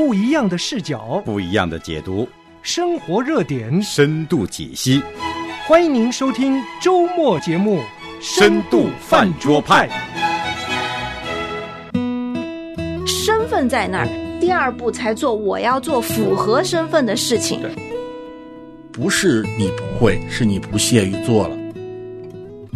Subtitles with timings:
[0.00, 2.26] 不一样的视角，不一样的解读，
[2.62, 5.02] 生活热点，深度解析。
[5.66, 7.80] 欢迎您收听周末节目
[8.18, 9.86] 《深度饭桌派》。
[13.06, 14.08] 身份在那儿，
[14.40, 17.60] 第二步才做我要做符合身份的事情。
[18.90, 21.54] 不是你不会，是你不屑于做了。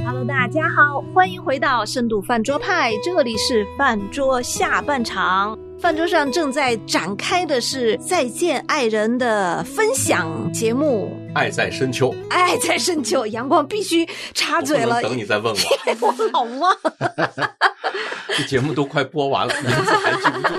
[0.05, 5.59] Hello，大家好，欢迎回到深度饭桌派，这里是饭桌下半场。
[5.85, 15.59] 饭桌上正在展开的是再见爱人的分享节目，爱在深秋，爱在深秋，阳光必须插嘴了，等你再问我，
[16.07, 16.77] 我老忘。
[18.37, 20.55] 这节目都快播完了，名字还记不住，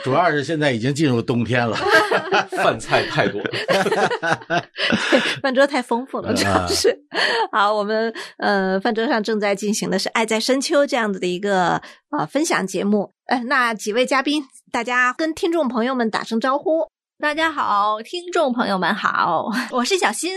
[0.04, 1.76] 主要是现在已经进入冬天了，
[2.50, 3.50] 饭菜太多了。
[5.42, 6.98] 饭桌太丰富了，主要是。
[7.50, 13.12] 好，我们呃，饭桌上正在进行的是《爱在深秋》这样子的一个呃分享节目。
[13.26, 16.90] 哎，那几位嘉宾，大家跟听众朋友们打声招呼。
[17.18, 20.30] 大家好，听众朋友们好，我是小新，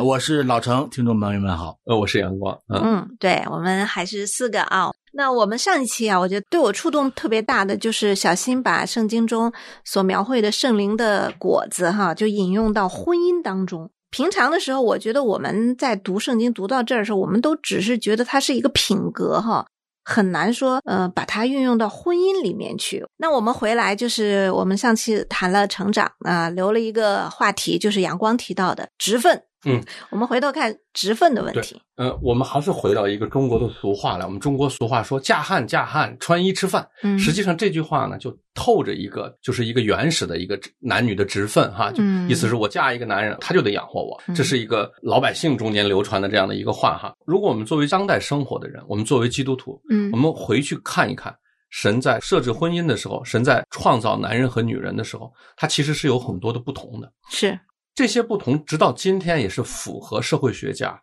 [0.00, 4.90] 我是老程，听众朋友们好，呃，我是阳光，嗯，嗯，对我们还是四个啊。
[5.12, 9.52] 那我们上一期啊，我觉得对我触动特别大的，就是小新把圣经中
[9.84, 13.90] 所描绘的圣灵的果子哈，就引用到婚姻当中。
[14.10, 19.66] 平常的时候，我觉得我们在读圣经读到这儿的时候，我们都只是觉得它是一个品格哈，
[20.04, 23.06] 很难说呃把它运用到婚姻里面去。
[23.16, 29.42] 那我们回来就是我们上期谈了成长啊、留了一个话题，就是阳光提到的直分。
[29.64, 31.80] 嗯，我们回头看职分的问对题。
[31.96, 34.24] 呃，我们还是回到一个中国的俗话来。
[34.24, 36.86] 我们中国俗话说“嫁汉嫁汉，穿衣吃饭”。
[37.04, 41.92] 嗯实际上这句话呢，就透着一个，就是一个原始的一个男女的职分哈。
[41.92, 44.20] 就嗯意思是我嫁一个男人，他就得养活我。
[44.26, 47.14] 嗯这是一个老百姓中间流传的这样的一个话哈。
[47.24, 51.32] 如果我们作为当代生活的人，我们作为基督徒，嗯我们回去看一看，
[51.70, 57.12] 神在设置婚姻的时候，神在创造男人和女人的时候，他其实是有很多的不同的。
[57.30, 57.56] 是
[57.94, 61.00] 这些不同，直到今天也是符合社会学家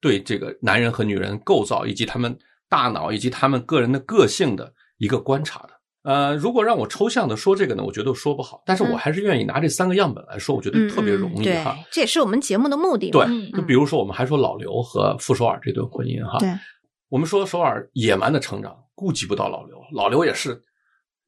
[0.00, 2.36] 对这个男人和女人构造以及他们
[2.68, 5.70] 大脑以及他们个人的个性的一个观察的。
[6.02, 11.78] 呃，如果让我抽象的说这个呢，我觉得说不好，但是我还是愿意拿这三个样本来说，我觉得特别容易哈。
[11.92, 16.48] 这也是我们节目的目的对就比如说我们还说老刘和傅首尔这段婚姻哈，对，
[17.08, 20.60] 我们说首尔野蛮的成长，顾及不到老刘，老刘也是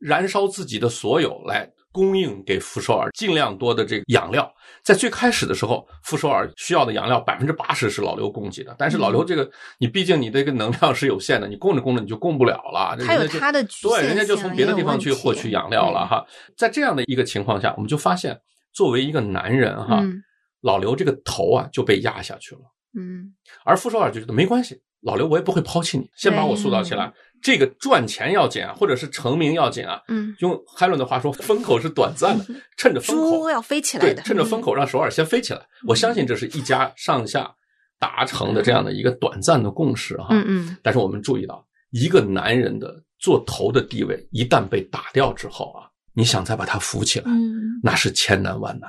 [0.01, 4.53] 燃烧自己的所有来供应给傅首尔尽量多的这个养料。
[4.83, 16.27] 在最开始的时候，傅首尔需要的养料百分之八十是老刘供给的，但是老刘这个你毕竟你这个能量是有限的，你供着供着你就供不了了，他有他的局限对，人家就从别的地方去获取养料了哈。
[16.57, 18.39] 在这样的一个情况下，我们就发现，
[18.73, 20.21] 作为一个男人哈，嗯
[20.61, 22.63] 老刘这个头啊就被压下去了。
[22.99, 23.33] 嗯
[23.65, 27.13] 而傅首尔就觉得没关系，老刘我也不会抛弃你，先把我塑造起来。
[27.45, 30.01] 这个赚钱要紧啊，或者是成名要紧啊。
[30.09, 32.47] 嗯，用海伦的话说，风口是短暂的，
[32.79, 35.61] 趁着风口要飞起来对，的，趁着风口让首尔先飞起来。
[35.87, 37.55] 我相信这是一家上下
[37.99, 40.29] 达成的这样的一个短暂的共识哈。
[40.31, 45.85] 嗯嗯但是我们注意到，一个男人的做头的地位一旦被打掉之后啊，
[46.15, 48.89] 你想再把他扶起来，嗯，那是千难万难。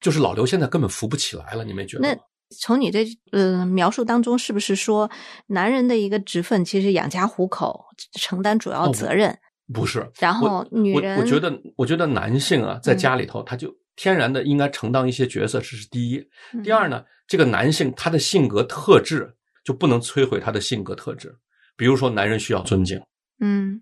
[0.00, 2.22] 就是老刘现在根本扶不起来了，你没觉得那吗？
[2.58, 5.10] 从你这呃描述当中，是不是说
[5.46, 7.84] 男人的一个职分其实养家糊口，
[8.18, 9.38] 承担主要哦责任？
[9.72, 16.18] 不是，然后女人我觉得，我觉得男性啊，在嗯家里头，他就天然的应该承担一些角色，这是第一。
[16.52, 19.32] 嗯第二呢，这个男性他的性格特质
[19.64, 21.32] 就不能摧毁他的性格特质。
[21.76, 23.00] 比如说，男人需要尊敬，
[23.38, 23.80] 嗯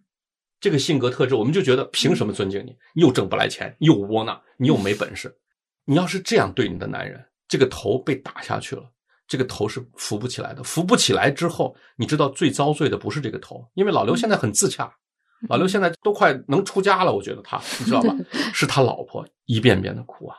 [0.61, 2.62] 这个性格特质，我们就觉得凭什么尊敬？
[2.67, 5.34] 你又挣不来钱，又窝囊，你又没本事。
[5.87, 8.82] 你要是这样对你的男人，这个头被打下去了，
[9.26, 10.62] 这个头是扶不起来的。
[10.62, 14.92] 扶不起来之后，你知道最遭罪的不是这个头，因为老刘现在很自洽，
[15.48, 18.14] 老刘现在都快能出家了，我觉得他，你知道吧？
[18.53, 20.36] 是他老婆一遍遍的哭啊，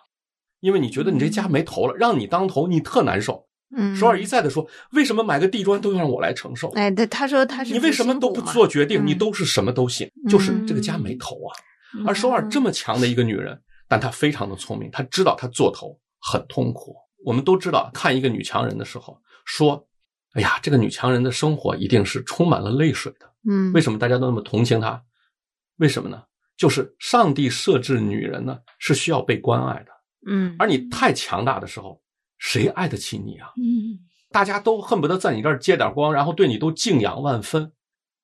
[0.59, 3.45] 因为你觉得你这家没头了，让你当头，你特难受。
[3.75, 6.69] 嗯，首尔一再的说，为什么买个地砖都要让我来承受？
[6.71, 9.03] 哎，对，他说他是你为什么都不做决定？
[9.03, 11.53] 嗯你都是什么都行，就是这个家没头啊。
[12.05, 16.95] 而首尔这么强的一个女人，但她非常的聪明，她知道她做头很痛苦。
[17.25, 19.87] 我们都知道，看一个女强人的时候，说
[20.33, 25.01] ：“哎呀，这个女强人的生活一定是充满了泪水的。”嗯为什么大家都那么同情她？
[25.77, 26.23] 为什么呢？
[26.57, 29.91] 就是上帝设置女人呢是需要被关爱的，
[30.27, 32.01] 嗯而你太强大的时候，
[32.37, 33.51] 谁爱得起你啊？
[33.57, 33.99] 嗯
[34.29, 37.71] 大家都恨不得在你这儿接点光，然后对你都敬仰万分。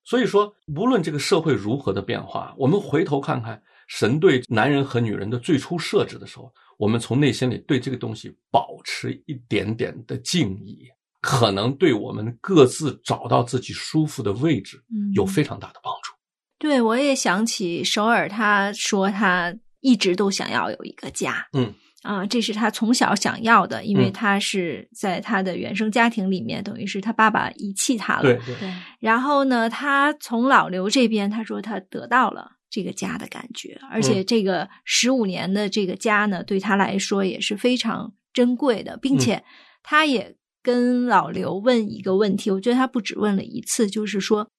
[0.03, 10.87] 所以说，无论这个社会如何的变化，我们回头看看神对男人和女人的最初设置的时候，我们从内心里对这个东西保持一点点的敬意，
[11.21, 16.13] 可能对我们各自找到自己舒服的位置嗯有非常大的帮助。
[16.57, 21.47] 对，我也想起首尔，他说他一直都想要有一个家。
[21.53, 21.73] 嗯。
[22.03, 28.21] 啊，这是他从小想要的，因为嗯他是在他的原生家庭里面，等于是他爸爸遗弃他了。
[28.21, 39.41] 对对，对，然后呢，他从老刘这边，他说他得到了这个家的感觉，而且这个十五年的这个家呢，对他来说也是非常珍贵的，并且
[39.81, 44.49] 他也跟老刘问一个问题，我觉得他不止问了一次，就是说，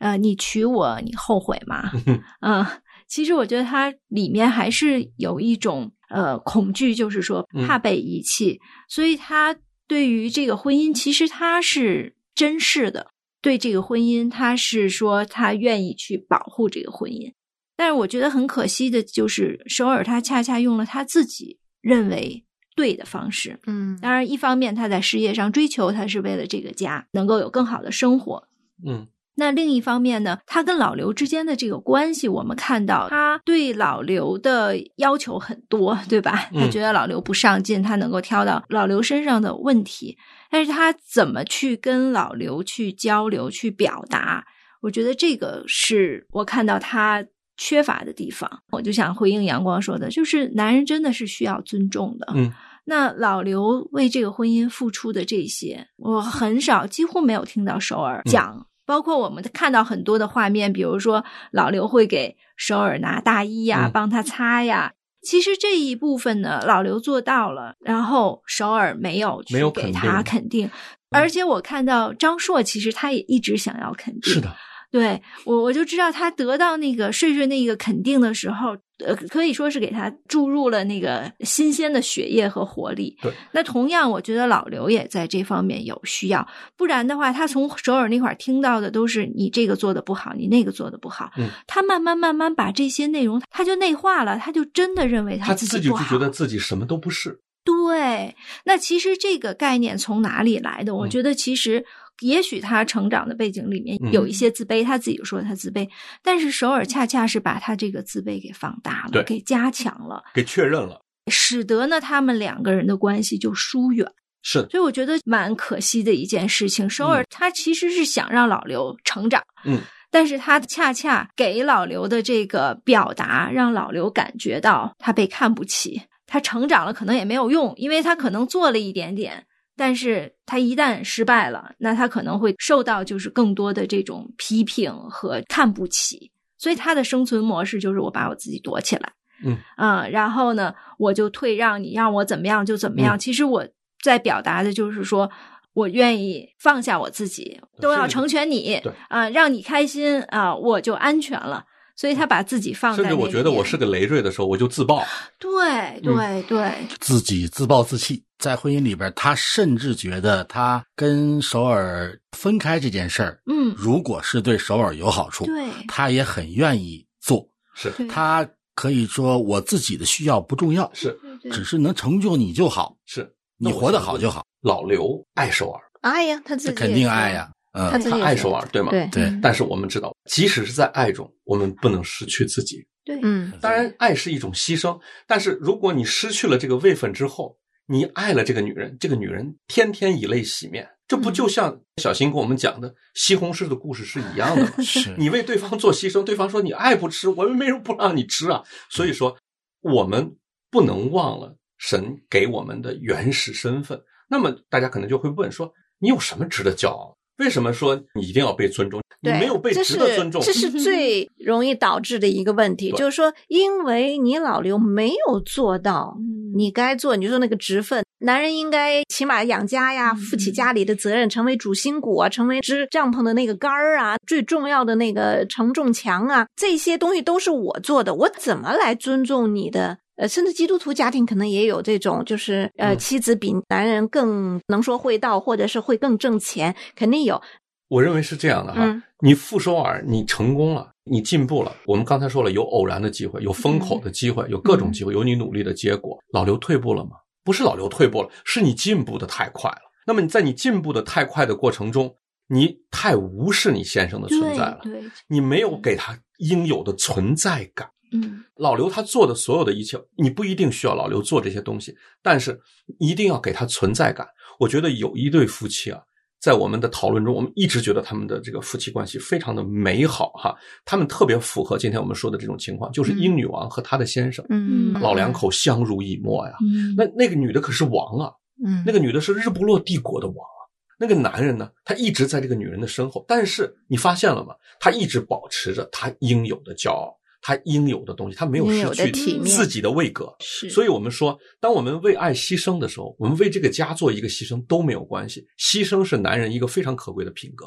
[0.00, 1.92] 呃，你娶我，你后悔吗？
[2.42, 2.66] 嗯、
[3.06, 8.58] 其实我觉得他里面还是有一种呃恐惧，就是说嗯怕被遗弃，
[8.88, 9.56] 所以他
[9.86, 13.12] 对于这个婚姻，其实他是珍视的。
[13.42, 17.32] 对这个婚姻，他是说他愿意去保护这个婚姻，
[17.80, 22.44] 但是我觉得很可惜的就是首尔，他恰恰用了他自己认为
[22.76, 23.58] 对的方式。
[23.66, 28.46] 嗯当然，一方面他在事业上追求，他是为了这个家能够有更好的生活，
[28.86, 36.50] 嗯那另一方面呢，他跟老刘之间的这个关系，我们看到他对老刘的要求很多，对吧？
[36.52, 40.18] 嗯他觉得老刘不上进，他能够挑到老刘身上的问题，
[40.50, 44.44] 但是他怎么去跟老刘去交流、去表达，
[44.82, 47.24] 我觉得这个是我看到他
[47.60, 48.50] 缺乏的地方。
[48.72, 52.32] 我就想回应阳光说的，就是男人真的是需要尊重的。
[52.34, 52.50] 嗯
[52.86, 58.66] 那老刘为这个婚姻付出的这些，我很少，几乎没有听到首尔讲。
[58.84, 64.92] 包括我们看到很多的画面，比如说老刘会给首尔拿大衣呀、嗯帮他擦呀。
[65.22, 70.68] 其实这一部分呢，老刘做到了，然后首尔没有去没有给肯定他肯定。
[71.10, 74.32] 而且我看到张硕，其实他也一直想要肯定。
[74.32, 74.56] 是的，
[74.90, 83.16] 对我，我就知道他得到那个睡睡那个肯定的时候，呃，可以说是给他注入了那个新鲜的血液和活力。
[83.22, 86.46] 对，那同样，我觉得老刘也在这方面有需要，
[86.76, 91.30] 不然的话，他从首尔那块儿听到的都是你这个做的不好，你那个做的不好。
[91.36, 95.76] 嗯，他慢慢慢慢把这些内容，他就内化了，他就真的认为他自不好。
[95.76, 97.40] 自己就觉得自己什么都不是。
[97.62, 98.34] 对，
[98.64, 100.94] 那其实这个概念从哪里来的？
[100.94, 101.84] 我嗯觉得其实
[102.20, 105.88] 也许他成长的背景里面嗯有一些自卑，他自己说他自卑，
[106.22, 111.00] 但是首尔恰恰是把他这个自卑给放大了，给加强了，给确认了，
[111.30, 114.06] 使得呢他们两个人的关系就疏远。
[114.42, 116.88] 是所以我觉得蛮可惜的一件事情。
[116.88, 119.80] 首尔他其实是想让老刘成长，嗯，
[120.10, 126.00] 但是他恰恰给老刘的这个表达，让老刘感觉到他被看不起。
[126.26, 129.44] 他成长了可能也没有用，因为他可能做了一点点，
[129.80, 136.30] 但是他一旦失败了，那他可能会受到就是更多的这种批评和看不起。
[136.58, 139.10] 所以他的生存模式就是我把我自己躲起来，
[139.42, 143.16] 嗯啊、然后呢，我就退让，你让我怎么样就怎么样。
[143.16, 143.66] 嗯其实我
[144.04, 145.30] 在表达的就是说。
[145.72, 151.64] 我愿意放下我自己，都要成全你对啊、让你开心啊、我就安全了。
[152.00, 155.04] 所以他把自己放在甚至我觉得我是个累赘的时候，我就自爆。
[155.38, 158.24] 对对对，自己自暴自弃。
[158.38, 167.46] 在婚姻里边，他甚至觉得他跟首尔分开这件事儿，嗯，如果是对首尔有好处，对他也很愿意做。
[167.74, 171.14] 是他可以说我自己的需要不重要，是
[171.52, 177.50] 只是能成就你就好，是，你活得好就好，老刘爱首尔，爱呀，他自己肯定爱呀。
[177.72, 178.90] 嗯，他爱首尔，对吗？
[178.90, 182.84] 对对，但是我们知道，即使是在爱中，我们不能失去自己。
[183.04, 194.72] 对，嗯当然，爱是一种牺牲，但是如果你失去了这个位分之后，你爱了这个女人，这个女人天天以泪洗面，这不就像小新跟我们讲的西红柿的故事是一样的吗？
[194.82, 198.62] 是你为对方做牺牲，对方说你爱不吃，我们为什么不让你吃啊？
[198.90, 199.36] 所以说，
[199.80, 200.36] 我们
[200.70, 204.00] 不能忘了神给我们的原始身份。
[204.28, 207.16] 那么大家可能就会问说，你有什么值得骄傲？
[207.40, 209.00] 为什么说你一定要被尊重？
[209.22, 229.98] 你对，没有被值得尊重，这是 最容易导致的一个问题，就是说，因为你老刘没有做到嗯你该做，你就说那个职分，男人应该起码养家呀，嗯负起家里的责任，成为主心骨啊，成为支帐篷的那个杆儿啊，最重要的那个承重墙啊，这些东西都是我做的，我怎么来尊重你的？
[230.20, 237.40] 呃，甚至基督徒家庭可能也有这种，就是呃，嗯妻子比男人更能说会道，或者是会更挣钱，肯定有。
[237.88, 241.74] 我认为是这样的哈，嗯你傅首尔，你成功了，你进步了。
[241.86, 246.18] 我们刚才说了，有偶然的机会，有风口的机会，有各种机会，有你努力的结果。
[246.34, 247.12] 老刘退步了吗？
[247.42, 249.90] 不是老刘退步了，是你进步的太快了。
[250.06, 252.14] 那么你在你进步的太快的过程中，
[252.46, 254.80] 你太无视你先生的存在了，
[255.26, 257.88] 你没有给他应有的存在感。
[258.12, 262.60] 嗯老刘他做的所有的一切，你不一定需要老刘做这些东西，但是
[262.98, 264.26] 一定要给他存在感。
[264.58, 266.00] 我觉得有一对夫妻啊，
[266.38, 276.54] 在我们的讨论中，我们一直觉得他们的这个夫妻关系非常的美好哈，他们特别符合今天我们说的这种情况，就是英女王和她的先生，嗯老两口相濡以沫呀。
[276.62, 278.32] 嗯那那个女的可是王啊，
[278.64, 280.60] 嗯那个女的是日不落帝国的王啊。
[280.98, 284.54] 那个男人呢，他一直在这个女人的身后，但是你发现了吗？
[284.78, 290.34] 他一直保持着他应有的骄傲，他应有的东西，他没有失去自己的位格。
[290.40, 295.46] 是，所以我们说，当我们为爱牺牲的时候，我们为这个家做一个牺牲都没有关系。
[295.58, 297.66] 牺牲是男人一个非常可贵的品格。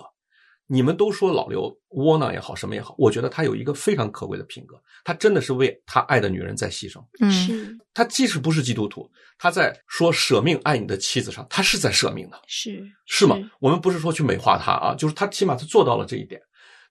[0.66, 7.04] 你们都说老刘窝囊也好，什么也好，我觉得他有一个非常可贵的品格，他真的是为他爱的女人在牺牲。
[7.20, 12.42] 嗯是他即使不是基督徒，他在说舍命爱你的妻子上，他是在舍命的。
[12.48, 13.38] 是是吗？
[13.60, 16.42] 我们不是说去美化他啊，就是他起码他做到了这一点。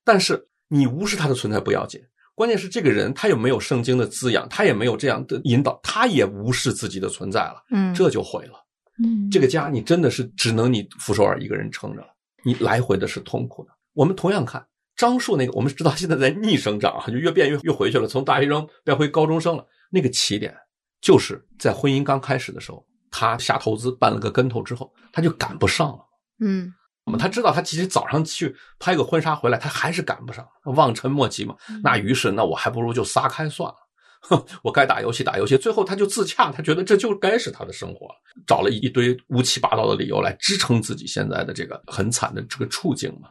[0.05, 1.99] 但是你无视他的存在不要紧，
[2.35, 8.55] 关键是这个人他有没有圣经的滋养，他也没有这样的引导，他也无视自己的存在了，嗯这就毁了。
[9.03, 12.09] 嗯这个家你真的是只能你傅首尔一个人撑着了，
[12.45, 13.71] 你来回的是痛苦的。
[13.95, 19.67] 我们同样看张树那个，我们知道现在在逆生长啊，就越变越越回去了，从大学生变回高中生了。
[19.91, 20.55] 那个起点
[21.01, 25.99] 就是在婚姻刚开始的时候，他瞎投资绊了个跟头之后，他就赶不上了。
[26.41, 26.73] 嗯
[27.05, 31.57] 那么他知道，他其实早上去拍个婚纱回来，他还是赶不上，望尘莫及嘛。
[31.83, 33.77] 那于是，那我还不如就撒开算了。
[34.21, 38.15] 哼，我该打游戏打游戏，最后他就自洽，他觉得这就该是他的生活了，
[38.47, 43.29] 找了一堆乌七八糟的理由来支撑自己现在的这个很惨的这个处境嘛。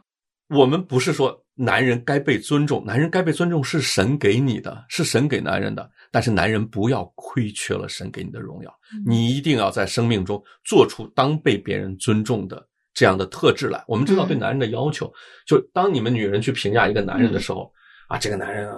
[0.54, 8.70] 我们不是说男人该被尊重，男人该被尊重是神给你的，是神给男人的，但是男人不要亏缺了神给你的荣耀，
[9.06, 13.82] 你一定要在生命中做出当被别人尊重的这样的特质来。
[13.86, 15.12] 我们知道对男人的要求，
[15.46, 17.72] 就当你们女人去评价一个男人的时候，
[18.08, 18.76] 啊，这个男人啊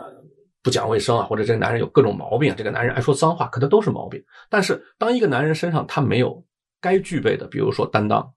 [0.62, 4.22] 不讲卫生啊，或者这个男人有各种毛病，这个男人爱说脏话，可能都是毛病。
[4.48, 6.42] 但是当一个男人身上他没有
[6.80, 8.32] 该具备的，比如说担当、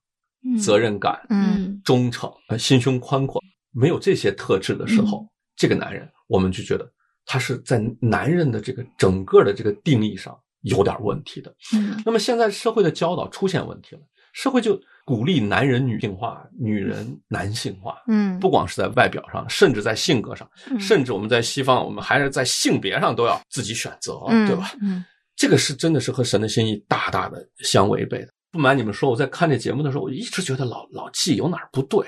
[0.62, 3.42] 责任感、嗯忠诚、呃心胸宽阔，
[3.72, 6.92] 没有这些特质的时候，嗯这个男人我们就觉得
[7.26, 11.54] 他是在男人的这个整个的这个定义上有点问题的。
[11.74, 14.02] 嗯那么现在社会的教导出现问题了，
[14.34, 17.96] 社会就鼓励男人女性化，女人男性化。
[18.10, 24.74] 嗯不光是在外表上，甚至在性格上，嗯甚至我们在西方，我们还是在性别上都要自己选择，嗯对吧？
[24.82, 25.06] 嗯
[25.38, 28.34] 这个是真的是和神的心意大大的相违背的。
[28.52, 32.06] 不瞒你们说，我在看这节目的时候，我一直觉得老老纪有哪儿不对。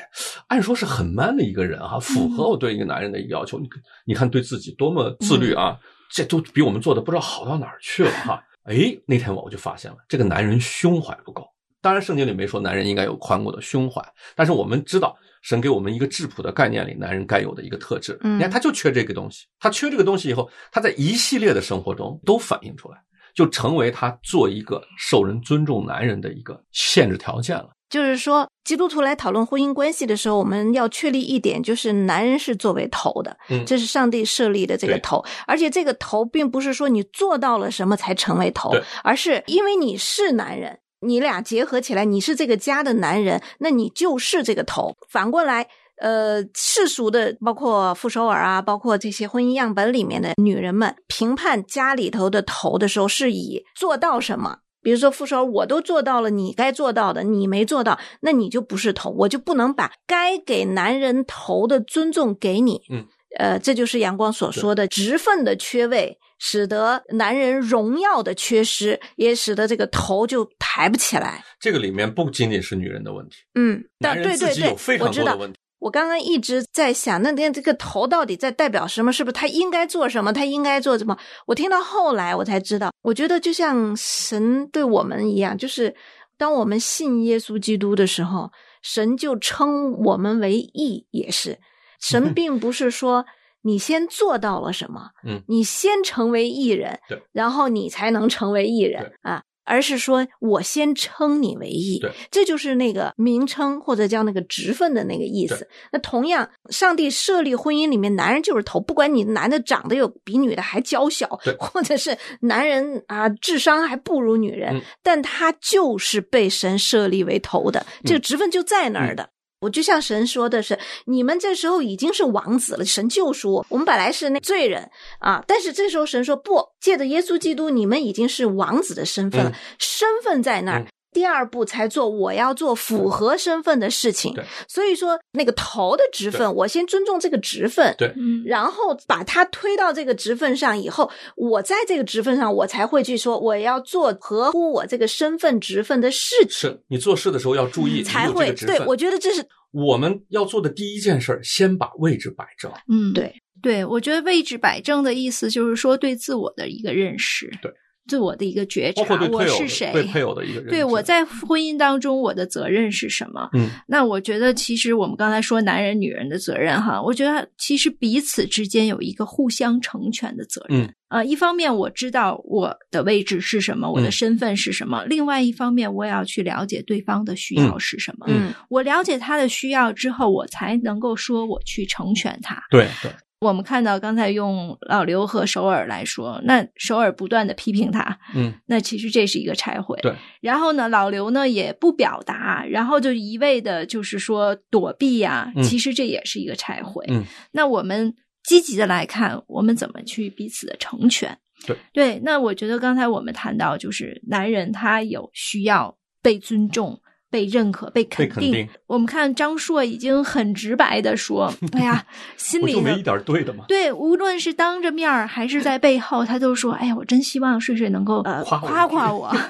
[0.47, 3.57] 按说是很 man 的一个人啊，符合我对一个男人的一个要求。
[3.57, 5.79] 你看，你看对自己多么自律啊，
[6.11, 8.43] 这都比我们做的不知道好到哪儿去了哈。
[8.63, 11.47] 哎，那天我就发现了，这个男人胸怀不够。
[11.81, 14.01] 当然，圣经里没说男人应该有宽广的胸怀，
[14.35, 18.17] 但是我们知道，神给我们一个质朴的概念里，男人该有的一个特质。
[18.21, 22.97] 嗯你看，他就缺这个东西，他缺这个东西以后，他在一系列的生活中都反映出来，
[23.33, 27.69] 就成为他做一个受人尊重男人的一个限制条件了。
[27.89, 38.71] 就是说，基督徒来讨论婚姻关系的时候，我们要确立一点，就是男人是作为头的，嗯这是上帝设立的这个头，而且这个头并不是说你做到了什么才成为头，
[39.03, 44.95] 而是因为你是男人，你俩结合起来，你是这个家的男人，那你就是这个头。
[45.09, 45.67] 反过来。
[46.01, 62.81] 呃，世俗的包括傅首尔啊，包括这些婚姻样本里面的女人们，评判家里头的头的时候，是以做到什么，比如说傅首尔，我都做到了，你该做到的你没做到，那你就不是头，我就不能把该给男人头的尊重给你。
[62.89, 63.05] 嗯，
[63.39, 71.43] 呃，这就是阳光所说的职分的缺位，使得男人荣耀的缺失，也使得这个头就抬不起来。
[71.59, 75.39] 这个里面不仅仅是女人的问题，嗯，但男对对对我知道。
[75.79, 79.13] 我刚刚一直在想，那那这个头到底在代表什么？
[79.13, 80.33] 是不是他应该做什么？
[80.33, 81.17] 他应该做什么？
[81.47, 85.95] 我听到后来我才知道，我觉得就像神对我们一样，就是
[86.37, 91.57] 当我们信耶稣基督的时候，神就称我们为义，也是
[91.99, 93.25] 神 并不是说
[93.61, 99.43] 你先做到了什么，嗯你先成为艺人，对，然后你才能成为艺人啊。
[99.71, 105.69] 而是说我先称你为义对，这就是那个名称或者叫那个职分的那个意思。
[105.91, 119.29] 那同样，上帝设立婚姻里面，男人就是头，不管你男的长得有比女的还娇小对，或者是男人啊智商还不如女人，嗯但他就是被神设立为头的，这个职分就在那儿的。
[119.61, 124.89] 我就像神说的是，你们这时候已经是王子了，神救赎我，我们本来是那罪人
[125.19, 130.79] 啊，但是这时候神说不，借着耶稣基督，你们已经是王子的身份了，嗯身份在那儿。
[130.79, 133.37] 嗯第二步才做我要做符合。
[133.37, 134.43] 身份的事情对。
[134.67, 138.13] 所以说，那个头的职分，我先尊重这个职分，对。
[138.17, 148.51] 嗯，然后把它推到这个职分上以后，我在这个职分上，我才会去说我要做合乎我这个身份职分的事情，是你做事的时候要注意，才会。
[148.53, 149.45] 对我觉得这是。
[149.71, 152.71] 我们要做的第一件事儿，先把位置摆正。
[152.87, 153.33] 嗯，对。
[153.61, 157.69] 对，我觉得位置摆正的意思就是说对自我的一个认识，对
[158.09, 160.71] 自我的一个觉察对，我是谁，对配偶的一个认知。
[160.71, 163.47] 对我在婚姻当中我的责任是什么？
[163.53, 170.81] 嗯，那我觉得其实我们刚才说男人女人的责任哈，我觉得其实彼此之间有一个互相成全的责任。
[170.81, 178.27] 嗯呃，一方面我知道我的位置是什么，我的嗯身份是什么；另外一方面，我也要去了解对方的需要是什么。
[178.29, 182.61] 嗯我了解他的需要之后，我才能够说我去成全他。
[182.69, 189.97] 对对，我们看到刚才用老刘和首尔来说，那首尔不断的批评他，嗯，那其实这是一个拆毁。
[190.01, 190.13] 对。
[190.41, 197.05] 然后呢，老刘呢也不表达，然后就一味的就是说躲避呀、嗯其实这也是一个拆毁。
[197.07, 197.23] 嗯。
[197.51, 201.37] 那我们积极的来看，我们怎么去彼此的成全？
[201.65, 202.19] 对对。
[202.23, 206.99] 那我觉得刚才我们谈到，就是男人他有需要被尊重。
[207.29, 212.05] 被认可、被肯定我们看张硕已经很直白的说： “哎呀，
[212.37, 213.65] 心里我就没一点对的嘛。
[213.67, 219.31] 对，无论是当着面儿还是在背后，他都说：“哎呀，我真希望睡睡能够呃夸我夸夸我。”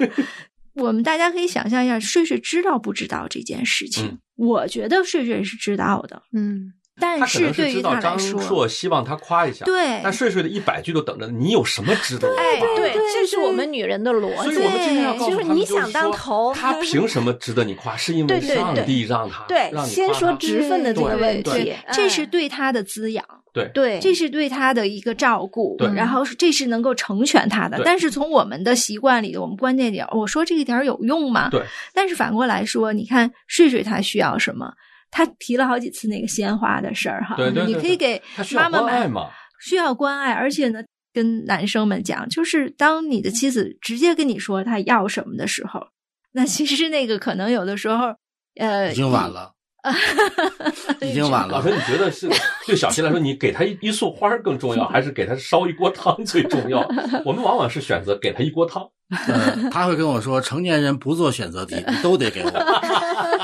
[0.74, 4.06] 我们大家可以想象一下，睡睡知道不知道这件事情？
[4.06, 12.76] 嗯我觉得睡睡是知道的，嗯，但是对于知道张来说，硕希望他夸一下，对但睡睡的一百句都等着你有什么值得夸的？
[12.76, 14.52] 对，对这是我们女人的逻辑。
[14.52, 17.96] 所以我们今天要告诉就是，你想当头，他凭什么值得你夸？
[17.96, 27.80] 是因为上对帝让他对让，你先说夸他职分的这个对问题，这是哎对他的滋养，对对，这是对他的一个照顾，然后这是能够成全他的。
[27.84, 31.48] 但是从我们的习惯里，我们关键点，我说这一点有用吗？
[31.50, 31.62] 对。
[31.92, 34.72] 但是反过来说，你看睡睡他需要什么？
[35.10, 39.30] 他提了好几次那个鲜花的事儿哈，对对对你可以给他需要妈妈买，关爱嘛？
[39.60, 40.80] 需要关爱，而且呢，
[41.12, 45.80] 跟男生们讲，就是当你的妻子直接跟你说她要什么的时候，
[46.32, 48.14] 那其实那个可能有的时候，
[48.58, 49.52] 呃， 已经晚了，
[51.02, 51.70] 已经晚了老师，。
[51.70, 52.28] 你觉得是
[52.66, 56.80] 对小新来说，你给他一一束花更重要，还是给他烧一锅汤最重要？
[57.24, 58.88] 我们往往是选择给他一锅汤。
[59.26, 62.50] 呃，他会跟我说，成年人不做选择题，你都得给我。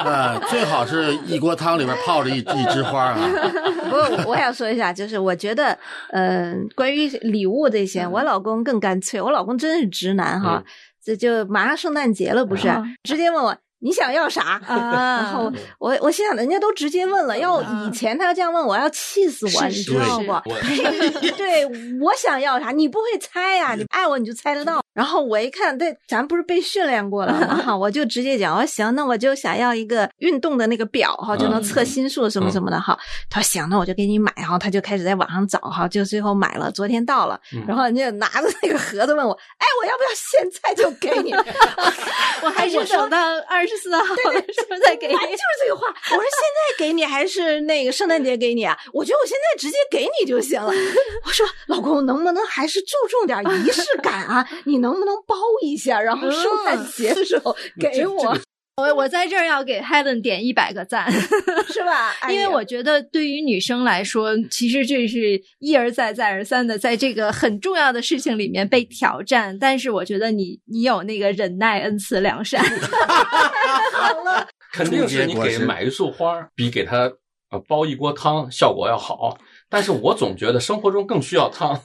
[0.07, 3.19] 呃，最好是一锅汤里边泡着一一枝花啊。
[3.85, 5.77] 不过我我想说一下，就是我觉得，
[6.13, 9.21] 嗯、关于礼物这些，我老公更干脆。
[9.21, 10.63] 我老公真是直男哈，
[11.05, 12.69] 这就马上圣诞节了，不是？
[12.69, 14.61] 啊直接问我你想要啥？
[14.67, 20.33] 啊然后我我心想，人家都直接问了，要以前他要这样问我，要气死我，你知道不？
[20.33, 20.59] 我
[21.39, 21.65] 对
[22.01, 24.83] 我想要啥，你不会猜呀、你爱我你就猜得到。
[24.93, 27.63] 然后我一看，对，咱不是被训练过了吗？
[27.65, 32.99] 哈，我就直接讲，我说行，那我就想要一个运动的那个表哈，就能测心数什么什么的哈。
[33.31, 41.31] 他说行，那我就给你买哈，他就开始在网上找哈，就最后买了，昨天到了，嗯然后人家拿着那个盒子问我，哎，我要不要现在就给你？
[42.43, 43.19] 我还是等到
[43.49, 45.19] 二十四号的时候再给你，就。
[45.19, 45.87] 是这个话。
[45.89, 48.77] 我说现在给你还是那个圣诞节给你啊？
[48.93, 50.73] 我觉得我现在直接给你就行了。
[51.25, 54.49] 我说老公，能不能还是注重点仪式感啊？
[54.65, 58.37] 你能不能包一下，然后圣诞节的时候 给我，
[58.77, 61.11] 我我在这儿要给 Helen 点一百个赞，
[61.73, 62.11] 是吧？
[62.21, 69.59] 哎因为我觉得对于女生来说，其实这是一而再再而三的在这个很重要的事情里面被挑战。
[69.59, 77.11] 但是我觉得你你有那个忍耐、恩慈、良善，好了，肯定是你给买一束花儿比给他
[77.51, 79.39] 呃煲一锅汤效果要好。
[79.71, 81.81] 但是我总觉得生活中更需要汤。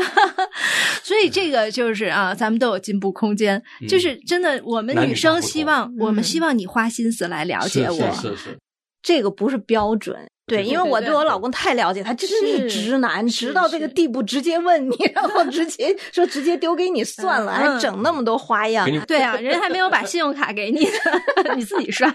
[1.02, 3.60] 所以这个就是啊，咱们都有进步空间。
[3.80, 8.12] 嗯就是真的，我们女女生希望，我们嗯希望你花心思来了解我。
[8.12, 8.58] 是是是，
[9.02, 10.16] 这个不是标准。
[10.46, 22.12] 对，因为我对我老公太了解，他真是是直男，直到这个地步，直接问你，然后直接说直接丢给你算了，嗯还整那么多花样对啊， 人还没有把信用卡给你呢， 你自己刷。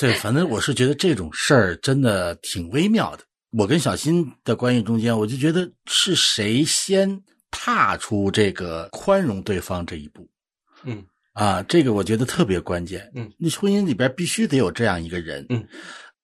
[0.00, 3.22] 对，反正我是觉得这种事儿真的挺微妙的。
[3.50, 10.28] 我跟小新的关系中间，我就觉得是谁先踏出这个宽容对方这一步
[10.84, 11.62] 嗯啊？
[11.62, 13.10] 这个我觉得特别关键。
[13.14, 15.46] 嗯，你婚姻里边必须得有这样一个人。
[15.48, 15.66] 嗯，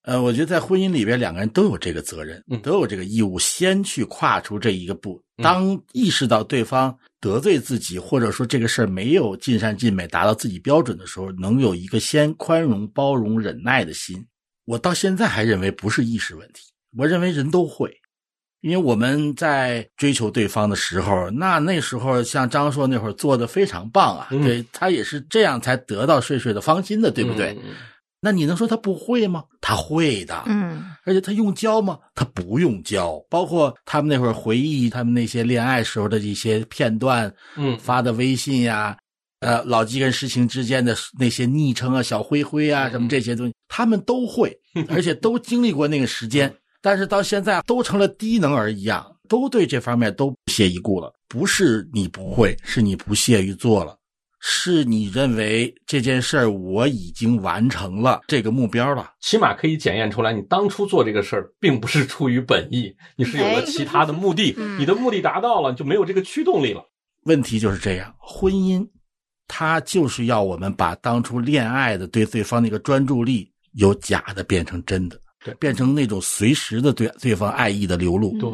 [0.02, 5.22] 呃，我觉得在婚姻里边，两个人都有这个责任，嗯都有这个义务，先去跨出这一个步。
[5.38, 14.24] 嗯当意识到对方得罪自己，或者说这个事儿没有尽善尽美，达到自己标准的时候，能有一个先宽容、包容、忍耐的心。
[14.64, 17.90] 我到现在还认为不是意识问题，我认为人都会，
[18.60, 27.56] 因为我们在追求对方的时候，那那时候像张硕那会儿做的非常棒啊，嗯对他也是这样才得到睡睡的芳心的，对不对？
[27.64, 27.74] 嗯
[28.24, 29.42] 那你能说他不会吗？
[29.60, 31.98] 他会的，嗯而且他用教吗？
[32.14, 33.18] 他不用教。
[33.28, 38.96] 包括他们那会儿回忆他们那些恋爱时候的一些片段，嗯发的微信呀，
[39.40, 44.56] 呃，老纪跟诗情之间的那些昵称啊，小灰灰啊，嗯什么这些东西，他们都会，
[44.88, 46.54] 而且都经历过那个时间。
[46.82, 51.10] 但是到现在都成了低能儿一样，都对这方面都不屑一顾了。
[51.28, 53.96] 不是你不会，是你不屑于做了，
[54.40, 59.12] 是你认为这件事儿我已经完成了这个目标了。
[59.20, 66.84] 起码可以检验出来，你当初做这个事儿并不是出于本意，你是有了其他的目的， 嗯你的目的达到了，就没有这个驱动力了。
[67.24, 68.84] 问题就是这样，婚姻，
[69.46, 78.50] 它就是要我们把当初恋爱的对对方那个专注力由假的变成真的，对变成那种随时的对对方爱意的流露，对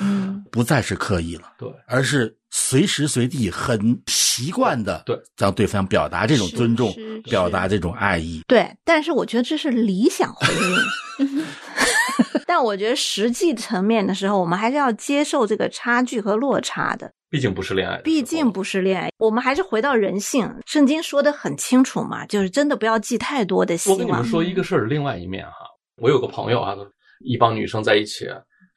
[0.00, 8.42] 嗯不再是刻意了，对，而是随时随地很习惯的对让对方表达这种尊重，表达这种爱意。
[8.46, 11.44] 对，但是我觉得这是理想婚姻。
[12.46, 17.10] 但我觉得实际层面的时候，我们还是要接受这个差距和落差的。
[17.30, 20.46] 毕竟不是恋爱毕竟不是恋爱，我们还是回到人性。
[20.66, 23.98] 圣经说的很清楚嘛，就是真的不要寄太多的希望。
[23.98, 25.52] 我跟你们说一个事儿，另外一面哈，
[25.96, 26.76] 我有个朋友啊，
[27.20, 28.28] 一帮女生在一起，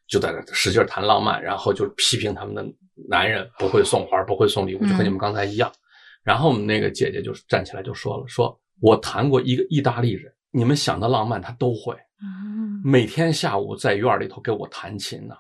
[0.08, 2.66] 就在那使劲谈浪漫，然后就批评他们的
[3.10, 5.72] 男人不会送花，不会送礼物，就和你们刚才一样。
[6.24, 15.36] 然后我们那个姐姐就站起来就说了，说我谈过一个意大利人，你们想的浪漫他都会，嗯每天下午在院里头给我弹琴呢，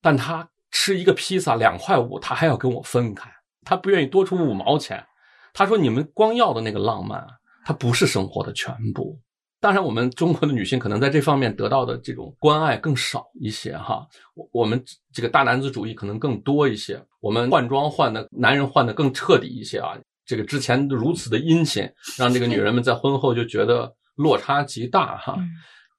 [0.00, 3.30] 但他吃一个披萨两块五，他还要跟我分开，
[3.64, 5.04] 他不愿意多出五毛钱。
[5.52, 7.26] 他说：“你们光要的那个浪漫啊，
[7.64, 9.20] 它不是生活的全部。
[9.60, 14.06] 当然，我们中国的女性可能在这方面得到的这种关爱更少一些哈。
[14.34, 19.98] 我我们这个大男子主义可能更多一些，我们换装换的男人换的更彻底一些啊。
[20.24, 25.36] 这个之前如此的殷勤，让这个女人们在婚后就觉得落差极大哈。
[25.38, 25.48] 嗯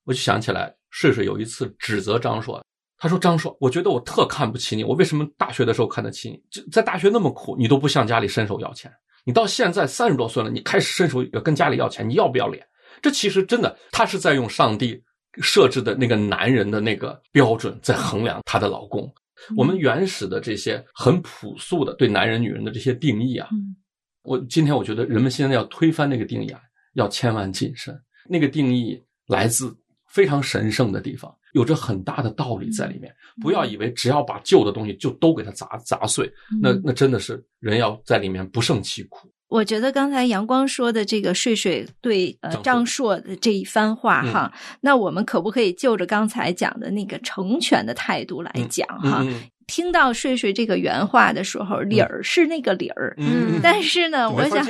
[0.04, 2.60] 我就想起来，睡睡有一次指责张硕，
[2.98, 6.42] 他说：“张硕，我觉得我特看不起你，我为什么大学的时候看得起你？
[6.50, 8.92] 就在大学那么苦，你都不向家里伸手要钱，
[9.24, 12.66] 你到现在三十多岁了，你开始伸手跟家里要钱，你要不要脸？
[13.02, 15.02] 这其实真的，他是在用上帝
[15.42, 19.12] 设置的那个男人的那个标准在衡量她的老公。
[19.58, 23.76] 我们原始的这些很朴素的对男人、女人的这些定义啊，嗯
[24.24, 26.62] 我今天我觉得人们现在要推翻那个定义啊，
[26.94, 28.00] 要千万谨慎。
[28.30, 29.76] 那个定义来自
[30.08, 33.12] 非常神圣的地方，有着很大的道理在里面。
[33.42, 39.28] 不要以为只要把旧的东西就都给它砸砸碎，那嗯那真的是人要在里面不胜其苦。
[39.52, 49.20] 我觉得刚才阳光说的这个睡睡对呃张张硕的这一番话哈，那我们可不可以就着刚才讲的那个成全的态度来讲哈？
[49.22, 54.66] 嗯听到睡睡这个原话的时候，理儿是那个理儿，嗯，但是呢，我想。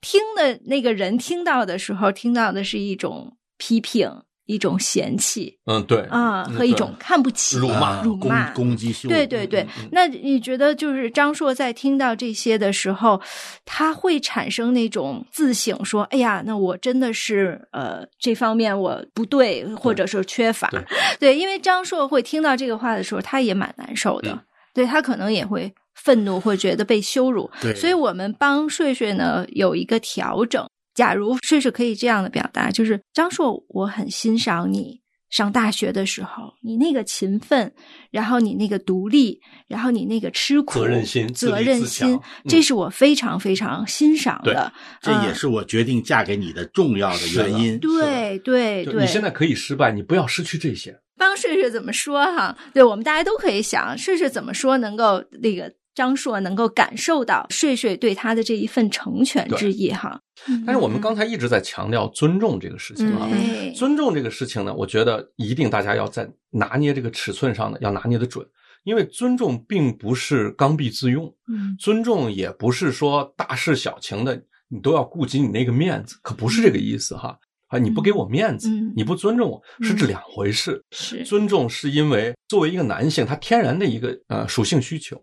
[0.00, 4.10] 听的那个人听到的时候，听到的是一种批评，
[4.48, 5.56] 一种嫌弃。
[5.66, 6.00] 嗯，对。
[6.06, 8.50] 啊，嗯和一种看不起、辱骂辱骂。
[8.52, 9.46] 攻击羞辱，对对。
[9.46, 13.20] 对，那你觉得就是张硕在听到这些的时候，
[13.64, 20.68] 他会产生那种自省，说：“哎呀，那我真的是呃这方面我不对，或者是缺乏。
[20.70, 20.82] 对。
[21.20, 24.40] 对，因为张硕会听到这个话的时候，他也蛮难受的，嗯。
[24.74, 27.50] 对他可能也会愤怒，会觉得被羞辱。
[27.60, 27.74] 对。
[27.74, 30.66] 所以我们帮睡睡呢有一个调整。
[30.98, 37.72] 假如睡睡可以这样的表达，就是张硕，我很欣赏你上大学的时候，你那个勤奋，
[38.10, 44.72] 然后你那个独立，然后你那个吃苦、责任心责任心嗯，这是我非常非常欣赏的。
[45.00, 47.78] 这也嗯是我决定嫁给你的重要的原因。
[47.78, 50.98] 对对对，就你现在可以失败，你不要失去这些。
[51.16, 52.58] 帮睡睡怎么说哈？
[52.74, 60.20] 对我们大家都可以想，睡睡怎么说能够那个张硕能够感受到睡睡对他的这一份成全之意哈。
[60.64, 63.28] 但是我们刚才一直在强调尊重这个事情啊，
[63.74, 68.46] 尊重这个事情呢，我觉得一定大家要在拿捏这个尺寸上呢，要拿捏的准。
[68.84, 77.36] 因为尊重并不是刚愎自用，嗯尊重也不是说大事小情的你都要顾及你那个面子，可不是这个意思哈。
[77.66, 80.82] 啊，你不给我面子，嗯你不尊重我，是这两回事。
[80.90, 85.20] 是尊重是因为作为一个男性，他天然的一个呃属性需求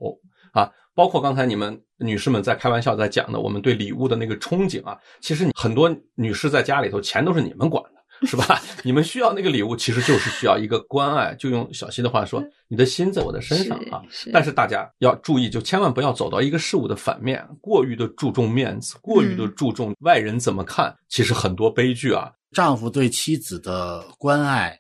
[0.56, 8.62] 啊，包括刚才你们女士们在开玩笑在讲的，我们对礼物的那个憧憬啊，其实很多女士在家里头钱都是你们管的，是吧？
[8.82, 11.36] 你们需要那个礼物，其实就是需要一个关爱。
[11.36, 14.02] 就用小溪的话说，你的心在我的身上啊。
[14.32, 20.96] 但是大家要注意，就千万不要走到一个事物的反面，过于的注重面子，过于的注重外人怎么看。
[21.10, 24.80] 其实很多悲剧啊，丈夫对妻子的关爱，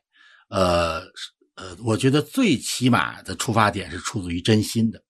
[0.49, 1.01] 呃，
[1.55, 5.01] 呃，我觉得最起码的出发点是出自于真心的，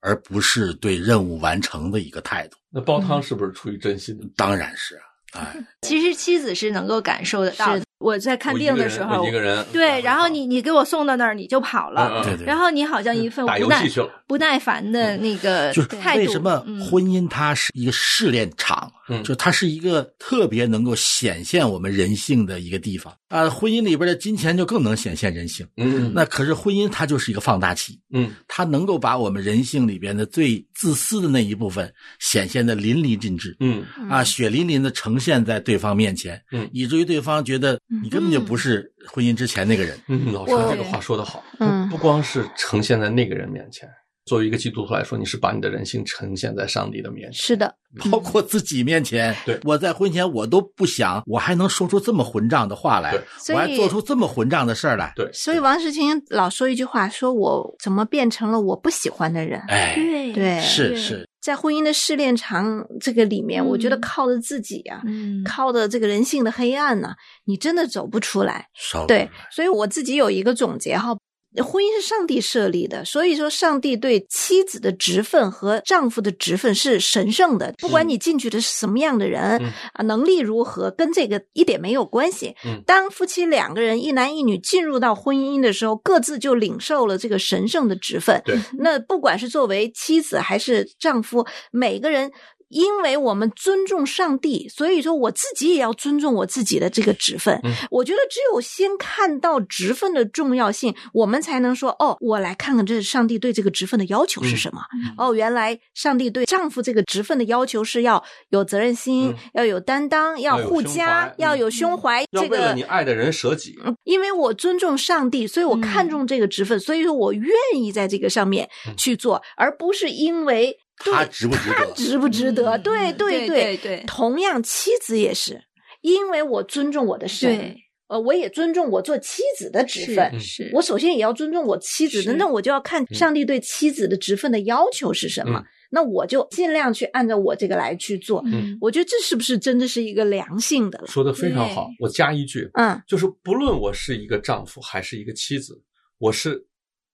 [0.00, 2.56] 而不是对任务完成的一个态度。
[2.70, 4.24] 那煲汤是不是出于真心的？
[4.36, 4.96] 当然是
[5.32, 7.76] 啊，哎， 其实妻子是能够感受得到。
[7.98, 12.24] 我在看病的时候我一，个人，对，然后你你给我送到那儿，你就跑了。
[12.46, 16.20] 然后你好像一份打不耐游戏去了，不耐烦的那个就是态度。
[16.20, 19.22] 为什么嗯婚姻它是一个试炼场，嗯。
[19.22, 23.14] 就它是一个特别能够显现我们人性的一个地方。
[23.28, 25.66] 啊、婚姻里边的金钱就更能显现人性。
[25.76, 26.12] 嗯。
[26.14, 28.32] 那可是婚姻它就是一个放大器，嗯。
[28.48, 33.56] 它能够把我们人性里边的最自私的那一部分显现的淋漓尽致。
[33.60, 33.84] 嗯。
[34.08, 36.68] 啊，血淋淋的呈现在对方面前，嗯。
[36.72, 39.98] 以至于对方觉得你根本就不是婚姻之前那个人。
[40.08, 41.88] 嗯，老陈这个话说的好，嗯。
[41.88, 43.88] 不光是呈现在那个人面前，
[44.30, 47.42] 作为一个基督徒来说，你是把你的人性呈现在上帝的面前。
[47.42, 47.74] 是的，
[48.12, 53.20] 包括自己面前，对我在婚前我都不想，我还能说出这么混账的话来对，
[53.52, 55.12] 我还做出这么混账的事儿来。
[55.16, 59.60] 对，所以王世清老说一句话，说我怎么变成了我不喜欢的人？
[59.66, 59.96] 哎，
[60.32, 67.14] 对是是，在婚姻的试炼场这个里面，嗯我觉得靠着自己啊，嗯，靠着这个人性的黑暗呢、
[67.46, 68.68] 你真的走不出来。
[69.08, 71.16] 对，所以我自己有一个总结哈。
[71.64, 77.74] 婚姻是上帝设立的，所以说上帝对妻子的职分和丈夫的职分是神圣的。
[77.78, 82.54] 不管你进去的是什么样的人，嗯啊，能力如何，跟这个一点没有关系。
[82.64, 88.40] 嗯当夫妻两个人一男一女进入到婚姻的时候，各自就领受了这个神圣的职分。
[88.78, 92.30] 那不管是作为妻子还是丈夫，每个人。
[92.70, 97.60] 因为我们尊重上帝，所以说我自己也要尊重我自己的这个职分。
[97.64, 104.80] 嗯我觉得只有先看到职分的重要性，我们才能说哦，我来看看这上帝对这个职分的要求是什么。
[104.94, 112.22] 嗯哦，原来上帝对丈夫这个职分的要求是要有责任心，嗯要有担当，要护家，要嗯有胸怀。
[112.30, 113.76] 要这个为了你爱的人舍己。
[113.84, 121.92] 嗯因为我尊重上帝，所以我看重这个职分，所以说我愿意在这个上面嗯去做，而不是因为对他值不值得？
[121.94, 122.76] 值不值得。
[122.76, 125.60] 嗯对对对对同样，妻子也是，
[126.02, 127.76] 因为我尊重我的神对，
[128.08, 130.30] 呃，我也尊重我做妻子的职分。
[130.32, 138.40] 嗯是我首先也要尊重我妻子的，那我就要看上帝对妻子的职分的要求是什么，嗯那我就尽量去按照我这个来去做。
[138.46, 141.06] 嗯我觉得这是不是真的是一个良性的了？
[141.08, 145.82] 说的非常好，我加一句，嗯就是不论我是一个丈夫还是一个妻子，
[146.18, 146.64] 我是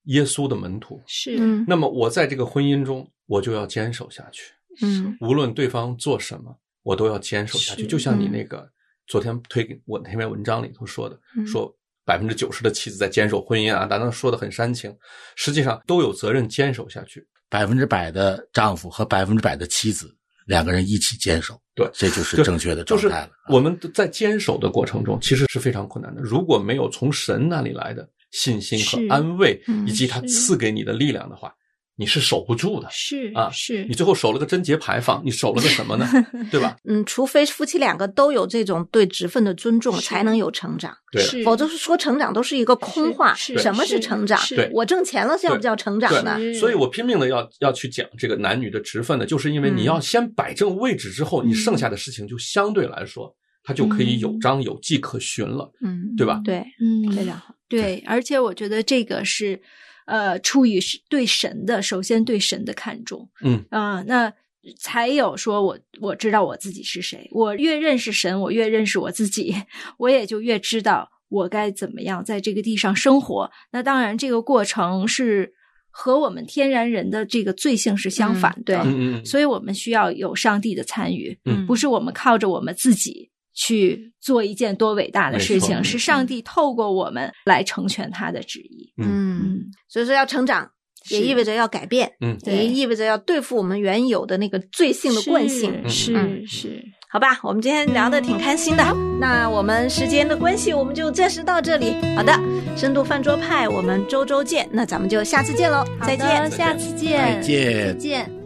[0.07, 7.87] 耶稣的门徒，是嗯那么我在这个婚姻中，我就要坚守下去，嗯无论对方做什么，我都要坚守下去。
[7.87, 8.69] 就像你嗯那个
[9.07, 14.95] 昨天推给我那篇文章里头说的，嗯说百分之九十的妻子在坚守婚姻啊，当然说的很煽情，
[15.35, 17.25] 实际上都有责任坚守下去。
[17.49, 20.13] 百分之百的丈夫和百分之百的妻子
[20.45, 23.31] 两个人一起坚守，对这就是正确的状态了。
[23.49, 26.21] 我们在坚守的过程中，其实是非常困难的。
[26.21, 31.51] 如果没有从神那里来的信心和安慰，嗯以及他赐给你的力量的话，
[31.95, 32.87] 你是守不住的。
[32.91, 36.07] 是啊是你最后守了个贞节牌坊，你守了个什么呢？
[36.51, 36.77] 对吧？
[36.87, 40.95] 嗯，除非夫妻两个都有这种对职分的尊重，才能有成长。
[41.11, 43.33] 对否则说成长都是一个空话。
[43.33, 44.39] 是什么是是成长？
[44.49, 46.37] 对我挣钱了叫不叫成长呢？
[46.37, 56.39] 是所以我拼命的要要去讲这个男女的职分呢，就是因为你要先摆正位置之后，你剩下的事情就相对来说，它就可以有章有迹可循了，嗯，对吧？
[56.45, 57.55] 对，嗯非常好。
[57.69, 59.61] 对，而且我觉得这个是，
[60.05, 63.65] 呃，出于是对神的，首先对神的看重，嗯。
[63.69, 64.31] 啊、那
[64.79, 69.55] 才有说我我知道我自己是谁，我越认识神，我越认识我自己，
[69.97, 73.49] 我也就越知道我该怎么样在这个地上生活。
[73.71, 75.53] 那当然，这个过程是
[75.89, 88.93] 和我们天然人的这个罪性是相反的，对嗯嗯嗯，所以我们需要有上帝的参与，嗯不是我们靠着我们自己去做一件多伟大的事情，是上帝透过我们来成全他的旨意。
[89.01, 90.69] 嗯，所以说要成长，
[91.09, 95.71] 也意味着要改变，嗯也意味着要对付我们原有的那个罪性的惯性。
[95.89, 98.83] 是嗯是是，好吧，我们今天聊的挺开心的。
[99.19, 101.95] 那我们时间的关系，我们就暂时到这里。
[102.15, 102.39] 好的，
[102.75, 104.69] 深度饭桌派，我们周周见。
[104.71, 106.51] 那咱们就下次见喽，再见。
[106.51, 108.36] 下次见，再见再见。